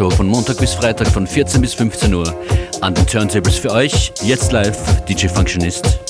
[0.00, 2.34] Show von Montag bis Freitag von 14 bis 15 Uhr
[2.80, 4.10] an den Turntables für euch.
[4.22, 6.00] Jetzt live DJ Functionist.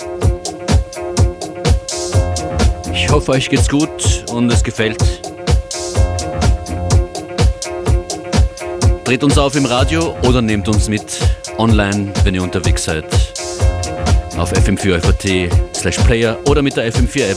[2.94, 5.02] Ich hoffe, euch geht's gut und es gefällt.
[9.02, 11.18] Dreht uns auf im Radio oder nehmt uns mit
[11.58, 13.06] online, wenn ihr unterwegs seid.
[14.38, 17.36] Auf fm4 slash player oder mit der FM4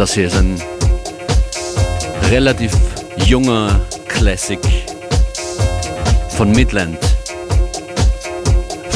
[0.00, 0.58] Das hier ist ein
[2.30, 2.72] relativ
[3.26, 4.58] junger Classic
[6.30, 6.96] von Midland.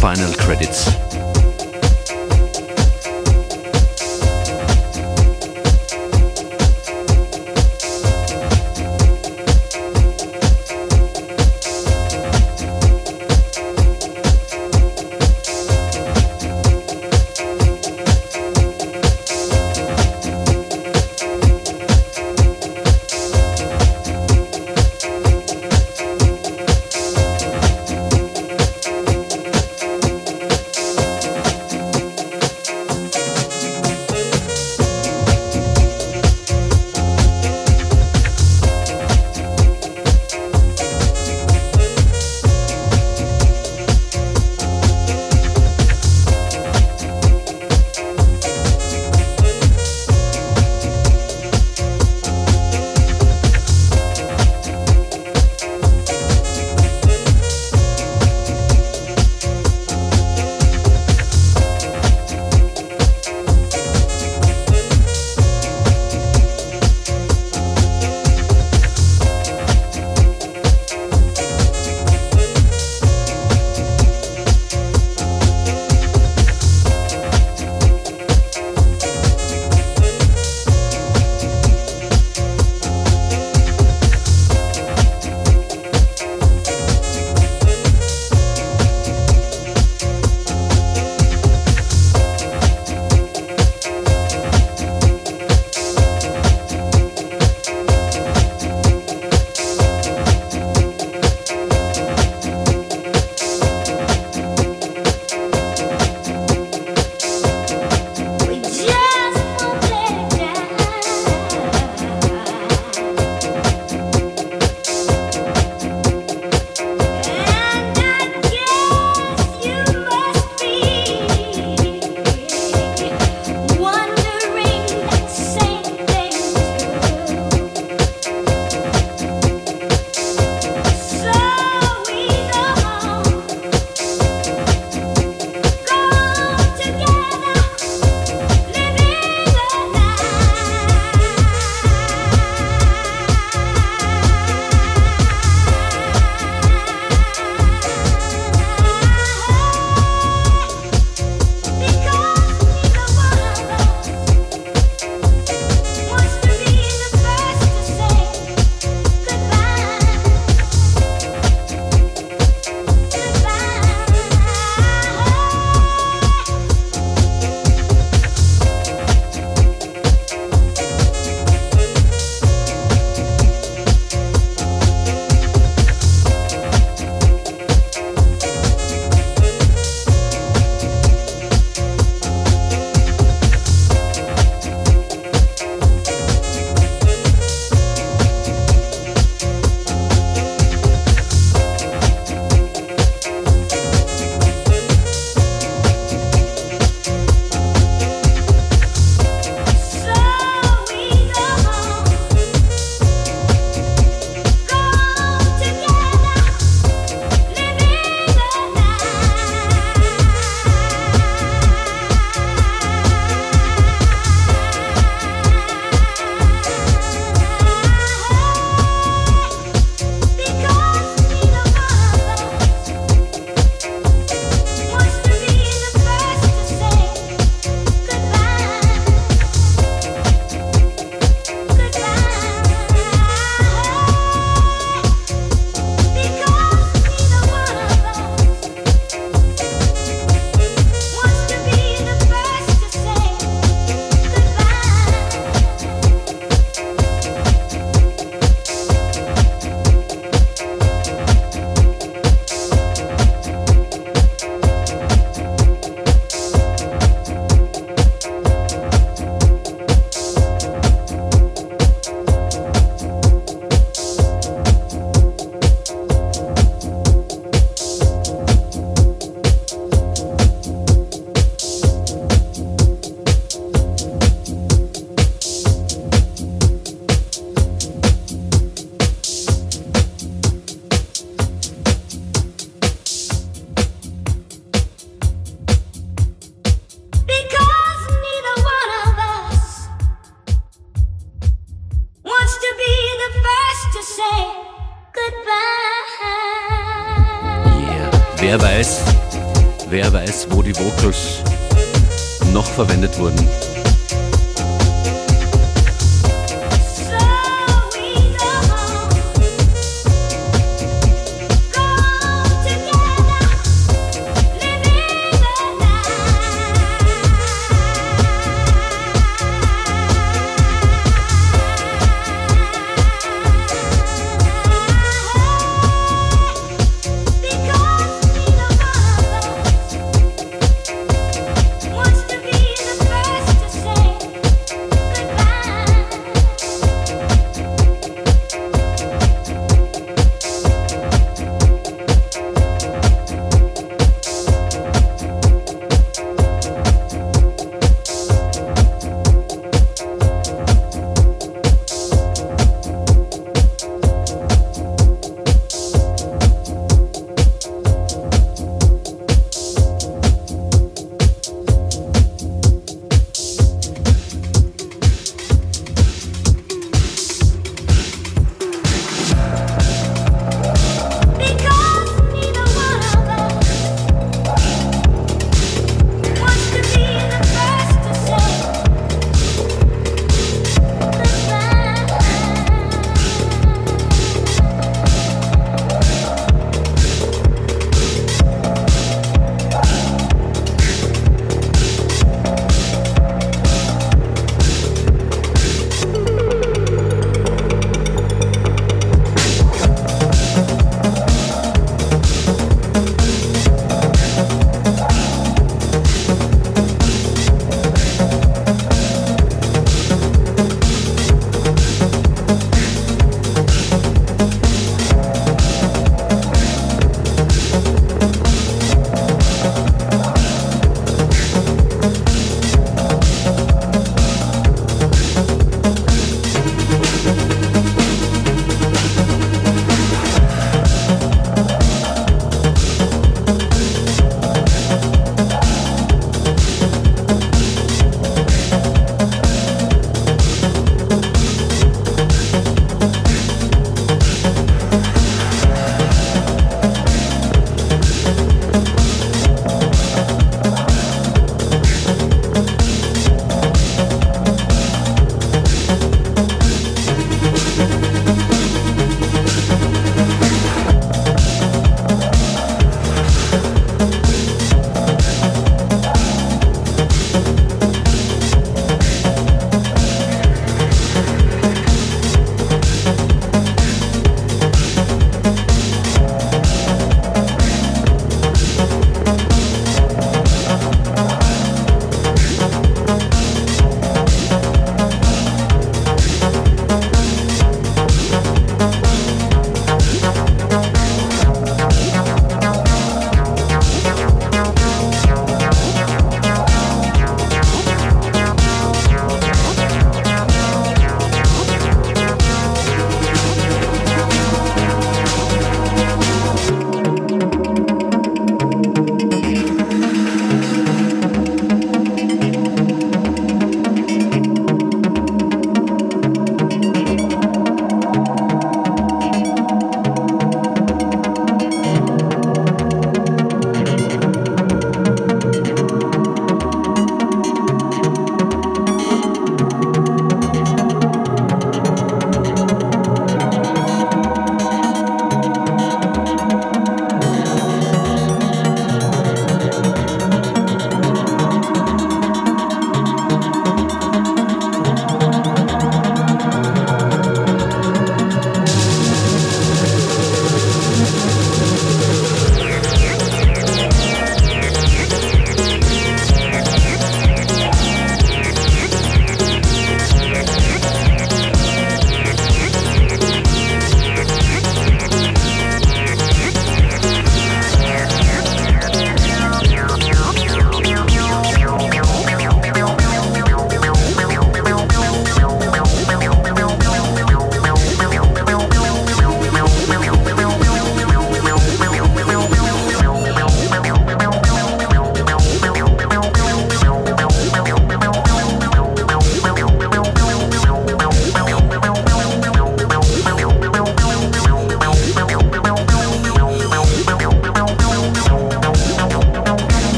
[0.00, 0.90] Final Credits.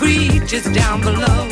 [0.00, 1.46] Creatures down below,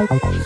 [0.00, 0.37] Oh, okay.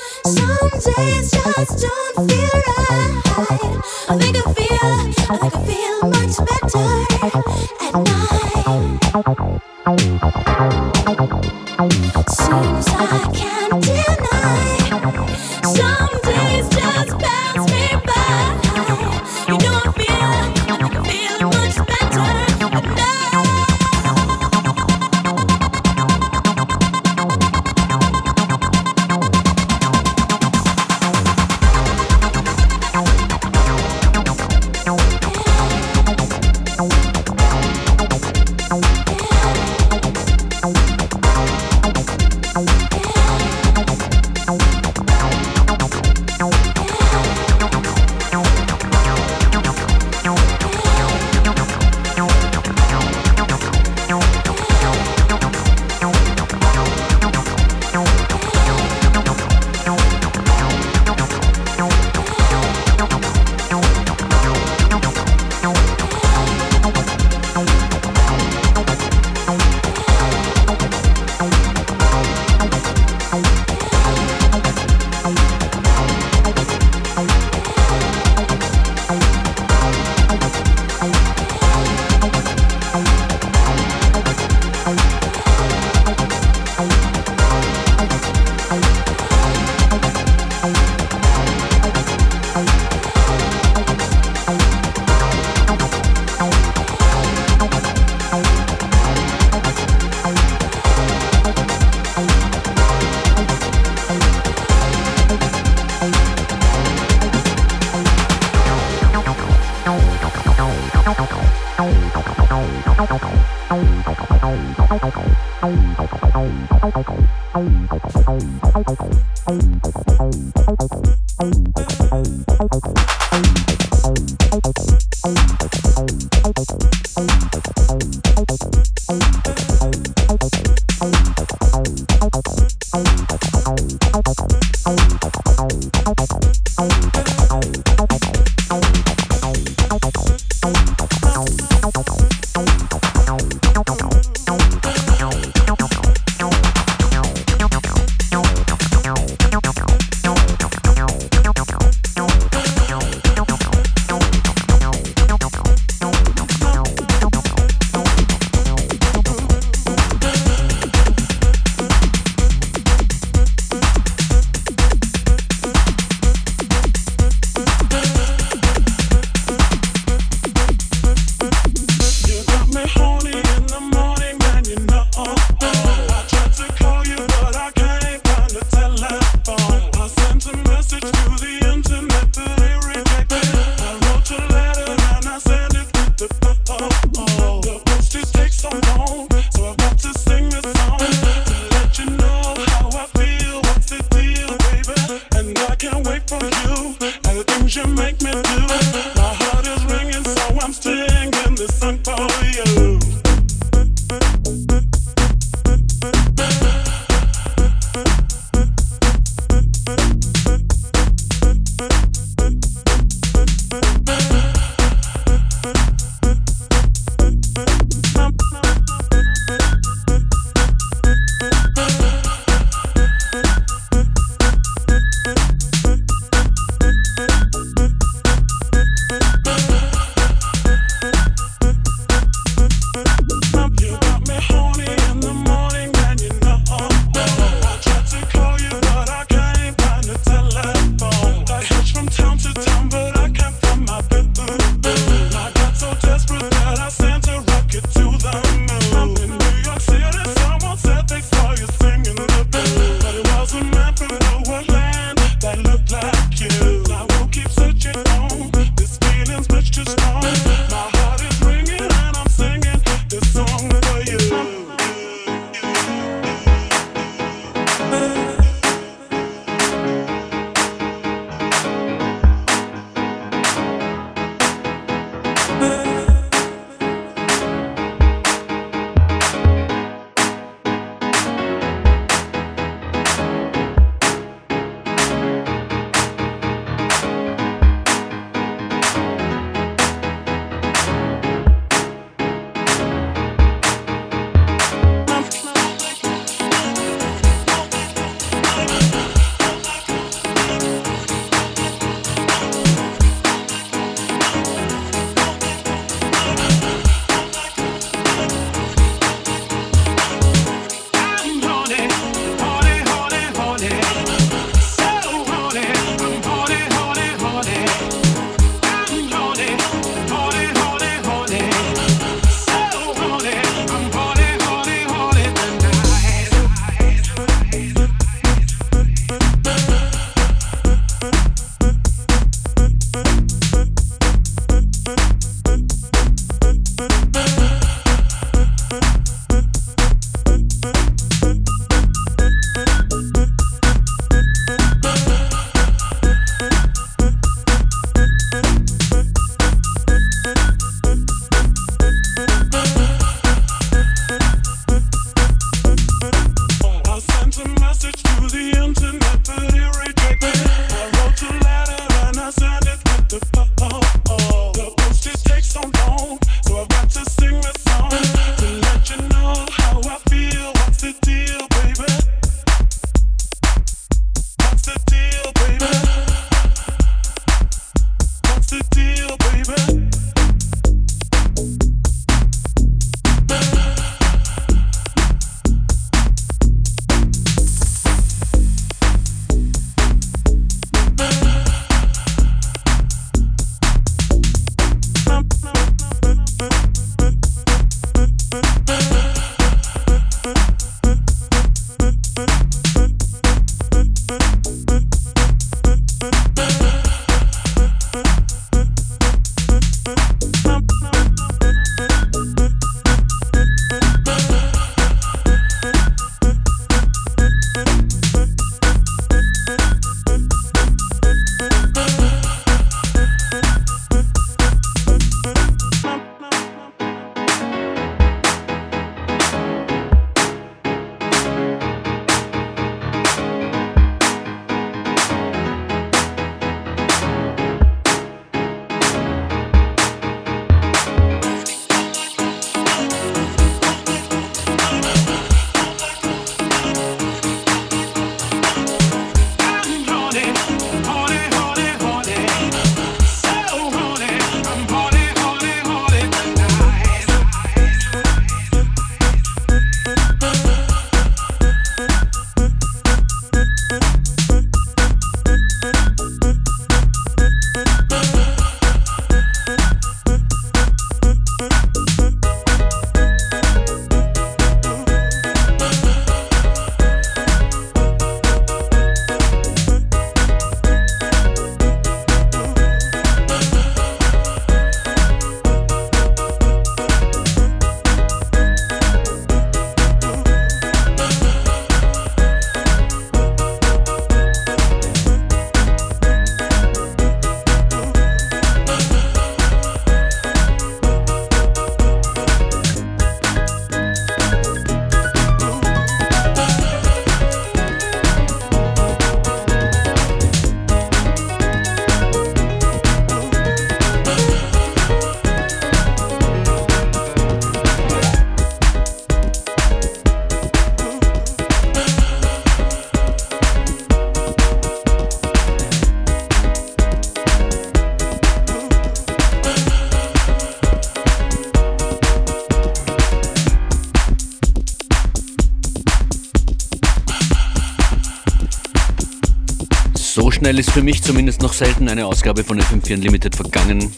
[540.52, 543.90] Schnell ist für mich zumindest noch selten eine Ausgabe von FM4 Unlimited vergangen.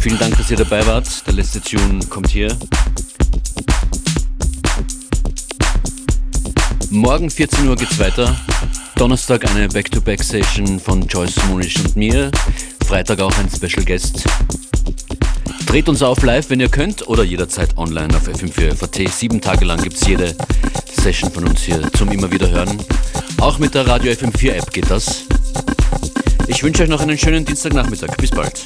[0.00, 1.26] Vielen Dank, dass ihr dabei wart.
[1.26, 2.56] Der letzte Tune kommt hier.
[6.88, 8.34] Morgen 14 Uhr geht's weiter.
[8.96, 12.30] Donnerstag eine Back-to-Back-Session von Joyce Monisch und mir.
[12.86, 14.24] Freitag auch ein Special Guest.
[15.66, 19.10] Dreht uns auf live, wenn ihr könnt, oder jederzeit online auf FM4FAT.
[19.10, 20.34] Sieben Tage lang gibt's jede
[20.98, 22.78] Session von uns hier zum immer wieder hören.
[23.38, 25.26] Auch mit der Radio FM4 App geht das.
[26.46, 28.16] Ich wünsche euch noch einen schönen Dienstagnachmittag.
[28.16, 28.64] Bis bald.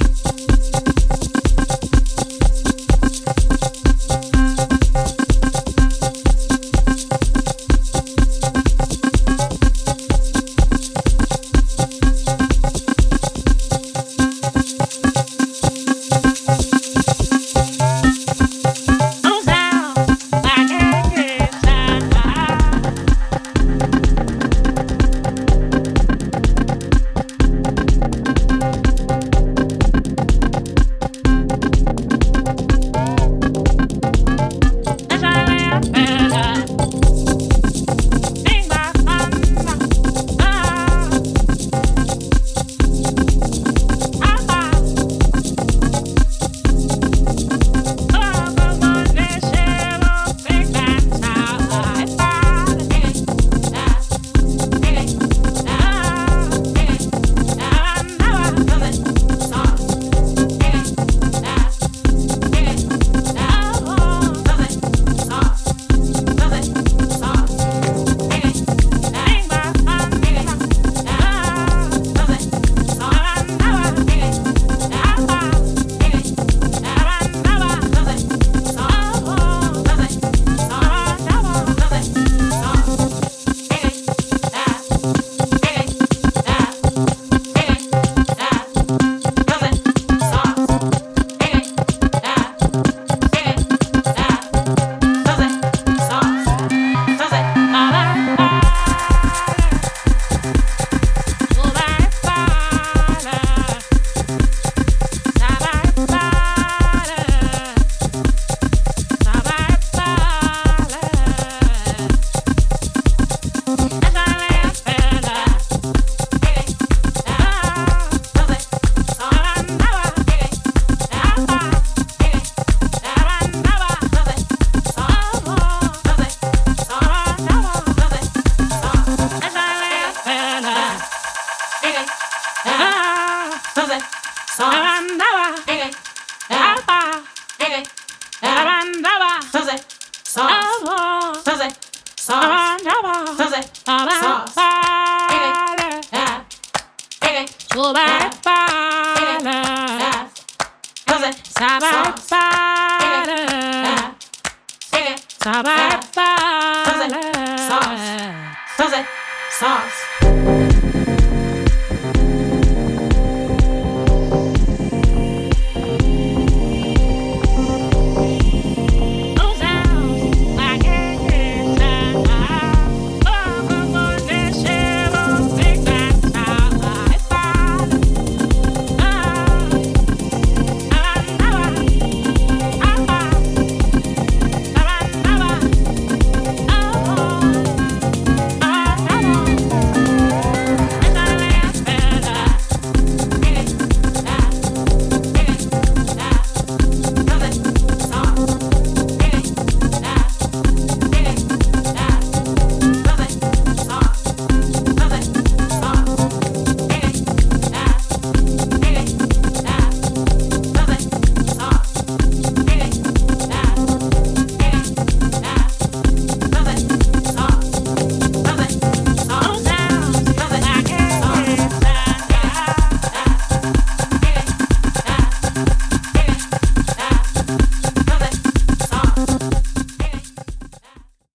[134.58, 134.87] さあ。